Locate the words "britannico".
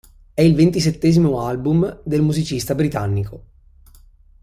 2.73-3.43